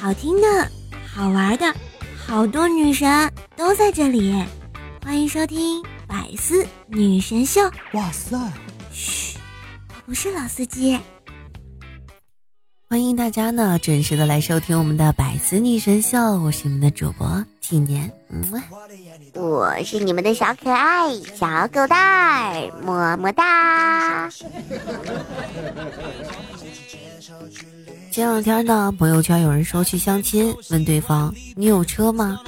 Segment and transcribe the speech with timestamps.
[0.00, 0.70] 好听的、
[1.14, 1.74] 好玩的，
[2.16, 4.34] 好多女神都在这里，
[5.04, 7.60] 欢迎收听百思女神秀。
[7.92, 8.34] 哇塞！
[8.90, 9.36] 嘘，
[9.90, 10.98] 我不是老司机。
[12.92, 18.60] 欢迎大家呢准时的来收听我们的百思女神秀，我是你们的主播今年，嗯，
[19.34, 21.96] 我是你们的小可爱小狗蛋
[22.52, 24.28] 儿，么么哒。
[28.10, 32.40] 前两天呢，朋友圈有人说去相亲，问对方你有车吗？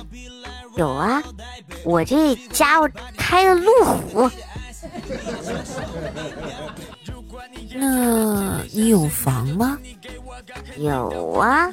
[0.77, 1.23] 有啊，
[1.84, 4.29] 我这家伙开的路虎。
[7.74, 9.79] 那你有房吗？
[10.77, 11.70] 有啊，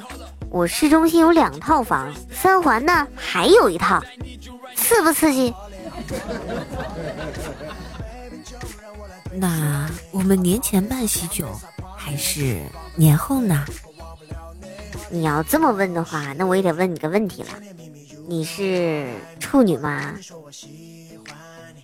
[0.50, 4.02] 我市中心有两套房，三环呢还有一套，
[4.76, 5.54] 刺不刺激？
[9.32, 11.48] 那我们年前办喜酒，
[11.96, 12.60] 还是
[12.96, 13.64] 年后呢？
[15.10, 17.48] 你要这么问的话，那我也得问你个问题了，
[18.28, 19.08] 你是
[19.38, 20.14] 处女吗？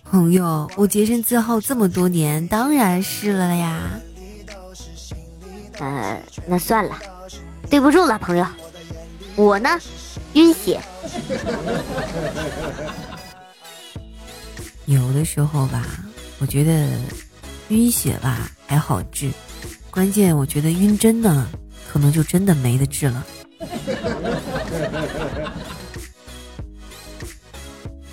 [0.09, 3.99] 朋友，我洁身自好这么多年，当然是了呀。
[5.79, 6.97] 呃，那算了，
[7.69, 8.45] 对不住了，朋友。
[9.35, 9.69] 我呢，
[10.33, 10.81] 晕血。
[14.85, 15.85] 有的时候吧，
[16.39, 16.87] 我觉得
[17.69, 19.31] 晕血吧还好治，
[19.91, 21.47] 关键我觉得晕针呢，
[21.91, 23.25] 可能就真的没得治了。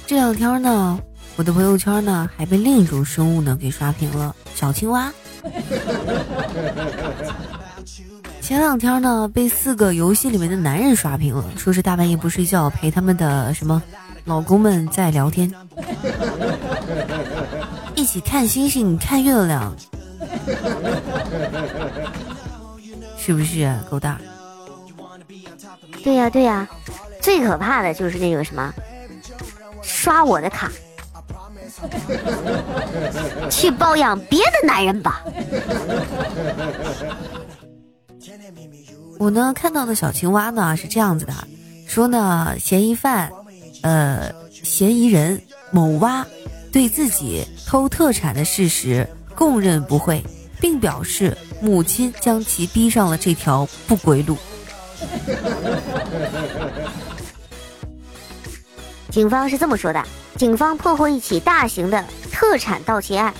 [0.06, 1.00] 这两天呢，
[1.36, 5.10] 我的朋友圈呢还被另一种生物呢给刷屏了，小青蛙。
[8.40, 13.82] 前两天呢，被四个游戏里面的男人刷屏了，说是大半夜不睡觉陪他们的什么
[14.24, 15.50] 老公们在聊天，
[17.96, 19.74] 一起看星星看月亮，
[23.16, 24.18] 是不是狗蛋？
[26.02, 26.68] 对呀对呀，
[27.22, 28.72] 最可怕的就是那个什么，
[29.82, 30.70] 刷我的卡，
[33.48, 35.24] 去包养别的男人吧。
[39.18, 41.32] 我呢看到的小青蛙呢是这样子的，
[41.86, 43.30] 说呢嫌疑犯，
[43.82, 46.26] 呃嫌疑人某蛙
[46.72, 50.22] 对自己偷特产的事实供认不讳，
[50.60, 54.36] 并表示母亲将其逼上了这条不归路。
[59.10, 60.02] 警方是这么说的：
[60.36, 63.32] 警方破获一起大型的特产盗窃案，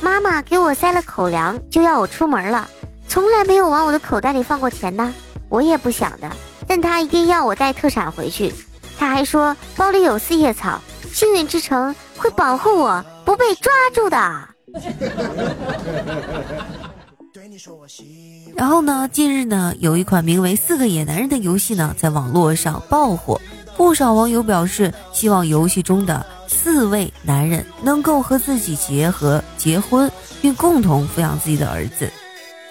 [0.00, 2.68] 妈妈给我塞了口粮，就要我出门了。
[3.10, 5.12] 从来没有往我的口袋里放过钱呢，
[5.48, 6.30] 我也不想的，
[6.68, 8.54] 但他一定要我带特产回去。
[8.96, 10.80] 他还说包里有四叶草，
[11.12, 14.48] 幸运之城会保护我不被抓住的。
[18.54, 23.40] 然后呢，近日呢，有一款名为《四个野男人》的游戏呢，在网络上爆火，
[23.76, 30.08] 不少网友表示希望游戏中的四位男人能够和自己结合结婚，
[30.40, 32.08] 并共同抚养自己的儿子。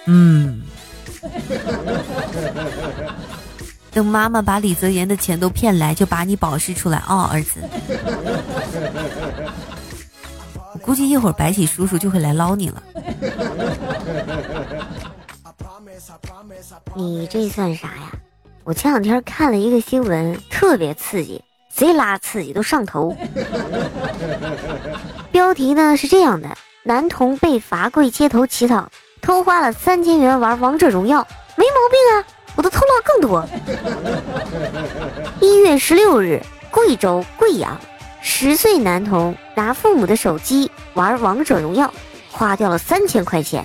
[0.06, 0.62] 嗯，
[3.92, 7.60] 等妈妈把李泽言的钱都骗来，就把你保释出来啊，儿子。
[10.72, 12.82] 我估计一会儿白起叔叔就会来捞你了。
[16.94, 18.12] 你这算啥呀？
[18.64, 23.16] 我前两天看了一个新闻，特别刺激，贼拉刺激，都上头。
[25.32, 28.90] 标题呢是这样的：男童被罚跪街头乞讨。
[29.20, 31.26] 偷花了三千元玩王者荣耀，
[31.56, 32.24] 没毛病啊！
[32.56, 33.48] 我的偷盗更多。
[35.40, 37.78] 一月十六日，贵州贵阳，
[38.20, 41.92] 十岁男童拿父母的手机玩王者荣耀，
[42.30, 43.64] 花掉了三千块钱，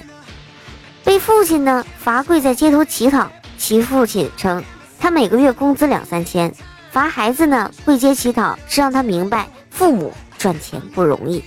[1.04, 3.28] 被父亲呢罚跪在街头乞讨。
[3.58, 4.64] 其父亲称，
[5.00, 6.54] 他每个月工资两三千，
[6.92, 11.44] 罚孩子呢跪街乞讨是让他明白父母赚钱不容易。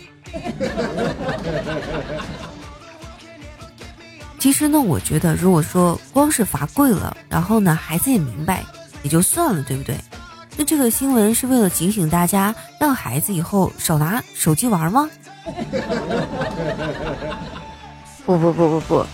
[4.38, 8.64] 其实呢，我觉得如果说光是罚跪了，然后呢，孩子也明白，
[9.02, 9.96] 也就算了，对不对？
[10.56, 15.10] 那这个新闻是为了警醒大家，让孩子以后少拿手机玩吗？
[18.24, 19.06] 不不不不不，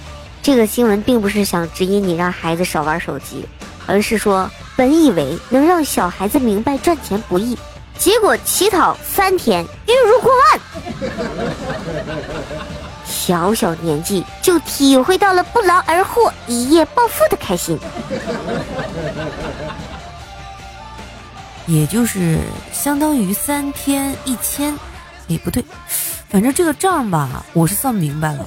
[0.42, 3.46] 这个新闻并不是想指引你让孩子少玩手机，
[3.86, 7.56] 而是说本以为能让小孩子明白赚钱不易，
[7.96, 10.60] 结果乞讨三天，月入过万。
[13.26, 17.78] 小小年纪就体会到了不劳而获、一夜暴富的开心，
[21.64, 22.38] 也就是
[22.70, 24.78] 相当于三天一千，
[25.26, 25.64] 也不对，
[26.28, 28.46] 反正这个账吧，我是算明白了。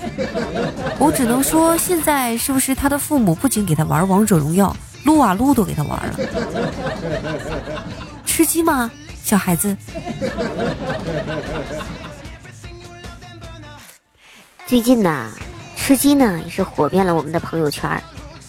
[1.00, 4.76] 我只能说，现在是不是他的父母不仅给他玩王者荣耀，
[5.06, 6.14] 撸啊撸都给他玩了。
[8.28, 8.92] 吃鸡吗，
[9.24, 9.76] 小孩子？
[14.68, 15.32] 最近呢，
[15.78, 17.90] 吃鸡呢也是火遍了我们的朋友圈。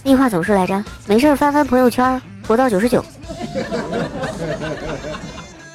[0.02, 0.84] 那话怎么说来着？
[1.06, 3.04] 没事翻翻朋友圈，活到九十九。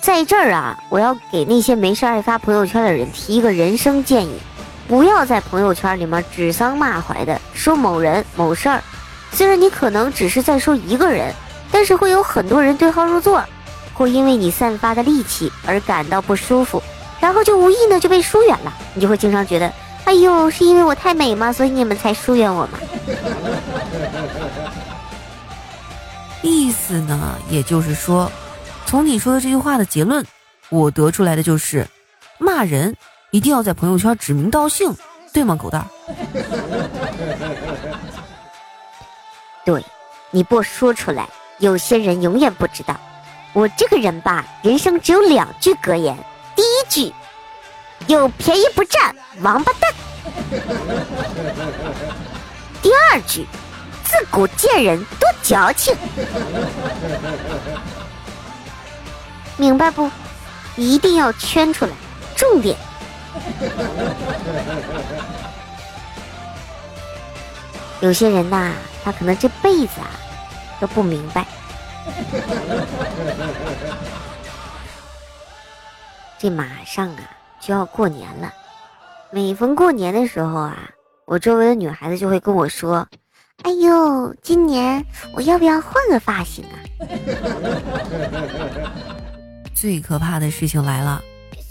[0.01, 4.37] 在这儿啊，我要给那些没事爱发朋友圈的人提一个人生建议：
[4.85, 8.83] 不要在朋友圈里面指桑骂槐的说某人某事儿。
[9.31, 11.33] 虽然你可能只是在说一个人，
[11.71, 13.41] 但是会有很多人对号入座，
[13.93, 16.83] 会因为你散发的戾气而感到不舒服，
[17.21, 18.73] 然后就无意呢就被疏远了。
[18.93, 19.71] 你就会经常觉得。
[20.05, 21.51] 哎呦，是因为我太美吗？
[21.51, 22.79] 所以你们才疏远我吗？
[26.41, 28.31] 意思呢，也就是说，
[28.85, 30.25] 从你说的这句话的结论，
[30.69, 31.87] 我得出来的就是，
[32.37, 32.95] 骂人
[33.31, 34.93] 一定要在朋友圈指名道姓，
[35.31, 35.87] 对吗，狗蛋儿？
[39.65, 39.83] 对，
[40.31, 41.27] 你不说出来，
[41.59, 42.95] 有些人永远不知道。
[43.53, 46.17] 我这个人吧，人生只有两句格言，
[46.55, 47.13] 第一句。
[48.07, 49.93] 有便宜不占，王八蛋。
[52.81, 53.47] 第二句，
[54.03, 55.95] 自古贱人多矫情，
[59.57, 60.09] 明白不？
[60.75, 61.91] 一定要圈出来，
[62.35, 62.75] 重点。
[68.01, 68.73] 有些人呐，
[69.03, 70.09] 他可能这辈子啊
[70.79, 71.45] 都不明白，
[76.37, 77.23] 这马上啊。
[77.65, 78.53] 就要过年了，
[79.31, 80.89] 每逢过年的时候啊，
[81.25, 83.07] 我周围的女孩子就会跟我说
[83.63, 86.75] ：“哎呦，今年我要不要换个发型啊？
[89.73, 91.21] ”最可怕的事情来了，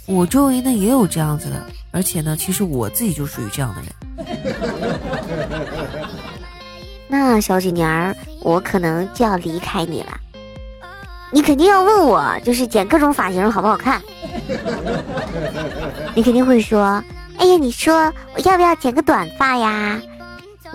[0.06, 3.92] 我周围呢也有这样子的，而且呢，其实我自己就属于这样的人。
[7.06, 10.18] 那小几年儿，我可能就要离开你了。
[11.30, 14.00] 你肯定要问我，就是剪各种发型好不好看？
[16.14, 17.02] 你肯定会说
[17.38, 20.00] ：“哎呀，你说我要不要剪个短发呀？”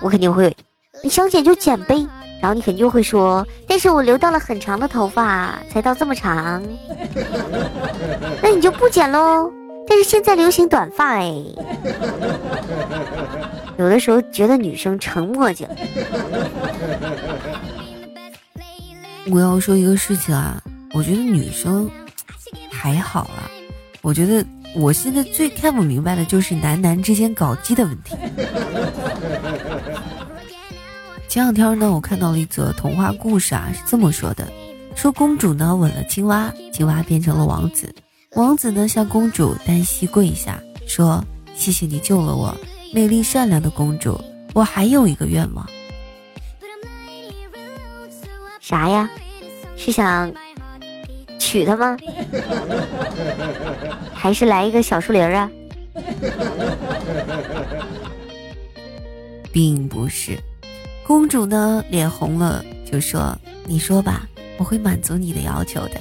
[0.00, 0.56] 我肯定会，
[1.02, 2.06] 你想剪就剪呗。
[2.40, 6.62] 然后你肯定会说：“但是我留到了很长的头发，才到这么长。”
[8.40, 9.50] 那你就不剪喽。
[9.88, 11.34] 但是现在流行短发哎。
[13.76, 15.70] 有的时候觉得女生成墨迹了。
[19.30, 20.62] 我要说一个事情啊，
[20.94, 21.90] 我觉得女生
[22.78, 23.50] 还好了。
[24.02, 24.44] 我觉得
[24.76, 28.14] 我现在最看不明白的就是男男之间搞基的问题。
[31.28, 34.48] 前两天呢，我看到了一则童话故事啊，是这么说的：
[34.94, 37.92] 说公主呢吻了青蛙，青蛙变成了王子，
[38.34, 41.22] 王子呢向公主单膝跪下，说
[41.54, 42.56] ：“谢谢你救了我，
[42.94, 44.18] 美丽善良的公主，
[44.54, 45.68] 我还有一个愿望。”
[48.60, 49.10] 啥呀？
[49.76, 50.32] 是想？
[51.48, 51.96] 娶她吗？
[54.12, 55.50] 还是来一个小树林啊？
[59.50, 60.38] 并不是，
[61.06, 63.34] 公主呢脸红了，就说
[63.64, 64.28] ：“你说吧，
[64.58, 65.98] 我会满足你的要求的。”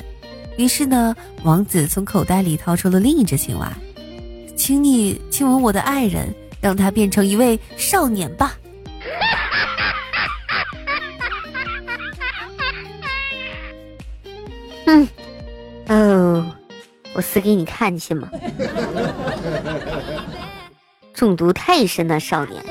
[0.57, 3.71] 于是呢，王子从口袋里掏出了另一只青蛙，
[4.57, 6.27] 请你亲吻我的爱人，
[6.59, 8.57] 让他变成一位少年吧。
[14.87, 15.07] 嗯。
[17.17, 18.29] 我死给你看去吗？
[21.15, 22.63] 中毒太深了，少年。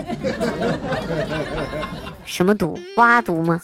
[2.25, 2.79] 什么毒？
[2.97, 3.61] 蛙毒吗？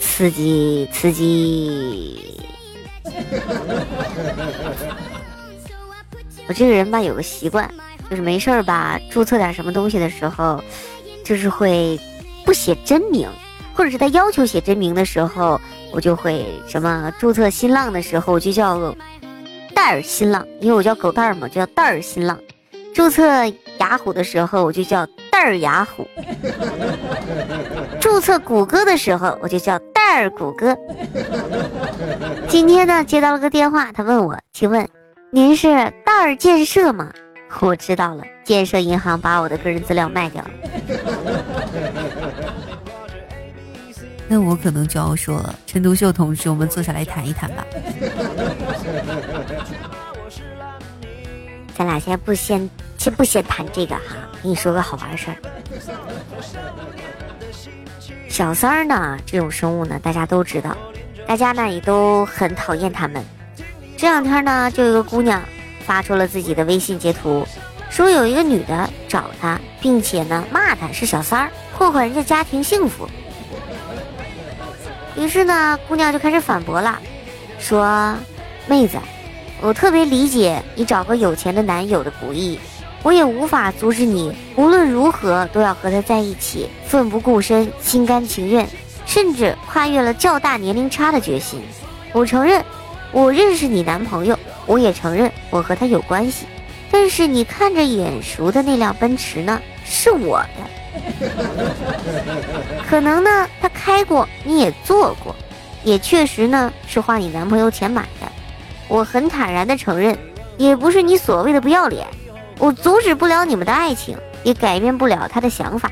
[0.00, 2.40] 刺激，刺激！
[6.48, 7.70] 我这个人吧，有个习惯，
[8.08, 10.64] 就是没事儿吧，注册点什么东西的时候，
[11.22, 12.00] 就是会
[12.46, 13.28] 不写真名。
[13.72, 15.58] 或者是他要求写真名的时候，
[15.92, 18.94] 我就会什么注册新浪的时候我就叫
[19.74, 22.38] 戴尔新浪，因为我叫狗蛋儿嘛，就叫戴尔新浪。
[22.94, 23.24] 注册
[23.78, 26.06] 雅虎的时候我就叫戴尔雅虎。
[28.00, 30.76] 注册谷歌的时候我就叫戴尔谷歌。
[32.48, 34.86] 今天呢接到了个电话，他问我，请问
[35.30, 35.68] 您是
[36.04, 37.12] 戴尔建设吗？
[37.60, 40.50] 我知道了，建设银行把我的个人资料卖掉了。
[44.32, 47.66] 那我可能就要说了，陈独秀同志，我们坐下来谈一谈吧。
[51.76, 54.02] 咱俩先不先先不先谈这个哈，
[54.40, 55.36] 给你说个好玩的事儿。
[58.28, 60.76] 小三儿呢，这种生物呢，大家都知道，
[61.26, 63.20] 大家呢也都很讨厌他们。
[63.96, 65.42] 这两天呢，就有个姑娘
[65.84, 67.44] 发出了自己的微信截图，
[67.90, 73.08] 说有一个女的找她，并且呢骂他是小三儿，破坏人家家庭幸福。
[75.16, 76.98] 于是呢，姑娘就开始反驳了，
[77.58, 78.14] 说
[78.66, 78.96] ：“妹子，
[79.60, 82.58] 我特别理解你找个有钱的男友的不易，
[83.02, 88.68] 我也无法阻止你无论如何都要和他在一起，奋不顾身、心甘情愿，
[89.04, 91.60] 甚至跨越了较大年龄差的决心。
[92.12, 92.64] 我承认，
[93.12, 96.46] 我认识你男朋友，我也承认我和他有关系。
[96.90, 100.70] 但是你看着眼熟的那辆奔驰呢，是我的。”
[102.88, 105.34] 可能呢，他开过，你也坐过，
[105.84, 108.30] 也确实呢是花你男朋友钱买的。
[108.88, 110.16] 我很坦然的承认，
[110.56, 112.06] 也不是你所谓的不要脸。
[112.58, 115.90] 我阻止不了你们的爱情，也改变不了他的想法，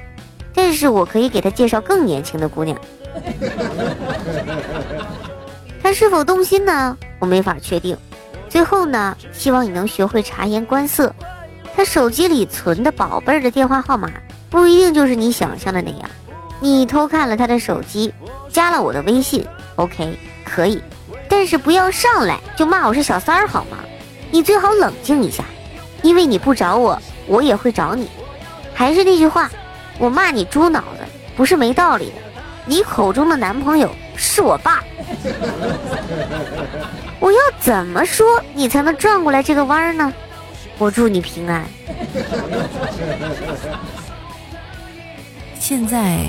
[0.53, 2.77] 但是我可以给他介绍更年轻的姑娘。
[5.83, 6.97] 他是否动心呢？
[7.19, 7.97] 我没法确定。
[8.49, 11.15] 最后呢，希望你能学会察言观色。
[11.75, 14.11] 他手机里存的宝贝儿的电话号码。
[14.51, 16.11] 不一定就是你想象的那样，
[16.61, 18.13] 你偷看了他的手机，
[18.49, 20.83] 加了我的微信，OK，可以，
[21.29, 23.79] 但是不要上来就骂我是小三儿好吗？
[24.31, 25.45] 你最好冷静一下，
[26.03, 28.09] 因为你不找我，我也会找你。
[28.75, 29.51] 还是那句话，
[29.99, 31.05] 我骂你猪脑子
[31.37, 32.15] 不是没道理的。
[32.65, 34.85] 你口中的男朋友是我爸，
[37.19, 40.13] 我要怎么说你才能转过来这个弯儿呢？
[40.77, 41.65] 我祝你平安。
[45.69, 46.25] 现在，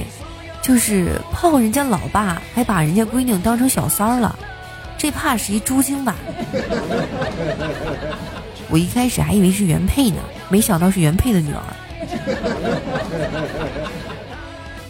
[0.62, 4.38] 就是泡人家老爸，还把人家闺女当成小三儿了，
[4.98, 6.18] 这怕是一猪精吧？
[8.68, 10.18] 我一开始还以为是原配呢，
[10.50, 11.64] 没想到是原配的女儿。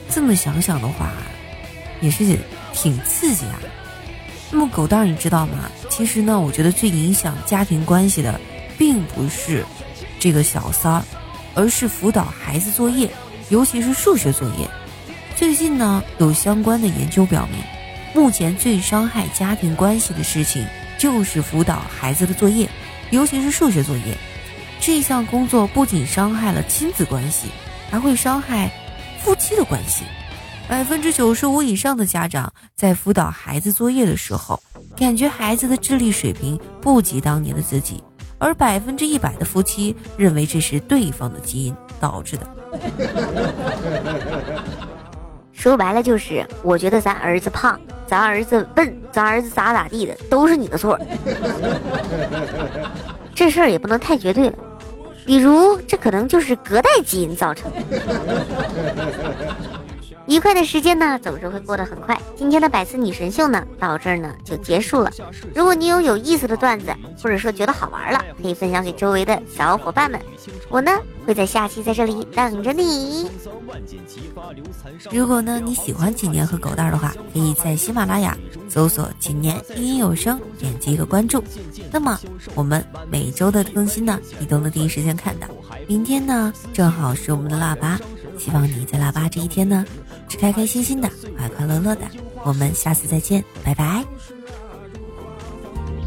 [0.10, 1.12] 这么想想的话，
[2.01, 2.36] 也是
[2.74, 3.60] 挺刺激啊。
[4.50, 5.70] 那么狗蛋儿，你知道吗？
[5.91, 8.41] 其实呢，我觉得最影响家庭关系的，
[8.79, 9.63] 并不是
[10.20, 11.03] 这个小三儿，
[11.53, 13.08] 而是辅导孩子作业。
[13.50, 14.70] 尤其是数学作业，
[15.36, 17.60] 最近呢有相关的研究表明，
[18.13, 20.68] 目前最伤害家庭关系的事情
[21.00, 22.70] 就是辅导孩子的作业，
[23.10, 24.18] 尤其是数学作业。
[24.79, 27.48] 这项工作不仅伤害了亲子关系，
[27.89, 28.72] 还会伤害
[29.20, 30.06] 夫妻的关系。
[30.68, 34.62] 百分之九十五以上的家长在辅导孩子作业的时候，
[34.96, 38.03] 感觉孩子的智力水平不及当年的自己，
[38.38, 42.48] 而百分之一百的夫妻认为这是对方的基因导致的。
[45.52, 50.98] 说白了就是，我觉得咱儿子胖，咱儿子笨，咱儿子咋咋地的，都是你的错。
[53.36, 54.56] 这事儿也不能太绝对了，
[55.26, 57.78] 比如这可能就是隔代基因造成的。
[60.29, 62.15] 愉快的时间呢，总是会过得很快。
[62.36, 65.12] 今天的百思女神秀呢，到这儿呢就结束了。
[65.55, 70.21] 如果你有有意思的段子，或者说觉得好玩了，可以分享给周围的小伙伴们。
[70.69, 70.91] 我呢
[71.25, 73.27] 会在下期在这里等着你。
[75.12, 78.38] 如果呢你喜欢几年和狗蛋的话，可以在喜马拉雅
[78.69, 81.43] 搜索“几年音音有声”，点击一个关注。
[81.91, 82.19] 那么
[82.53, 85.48] 我们每周的更新呢，你都能第一时间看到。
[85.88, 88.00] 明天呢，正好是我们的腊八，
[88.38, 89.83] 希望你在腊八这一天呢。
[90.29, 92.03] 是开开心心的，快快乐乐的。
[92.43, 94.05] 我们下次再见，拜拜。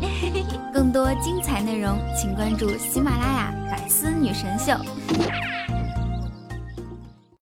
[0.73, 4.73] 更多精彩内容，请关注喜马拉雅《百思女神秀》。